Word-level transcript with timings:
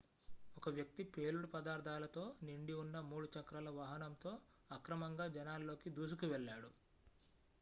ఒక 0.57 0.69
వ్యక్తి 0.69 1.03
పేలుడు 1.15 1.47
పదార్ధాలతో 1.47 2.23
నిండి 2.47 2.73
ఉన్న 2.75 2.95
3 3.09 3.29
చక్రాల 3.35 3.69
వాహనంతో 3.75 4.31
అక్రమంగా 4.71 5.27
జనాల్లోకి 5.37 5.91
దూసుకు 5.91 6.27
వెళ్ళాడు 6.27 6.71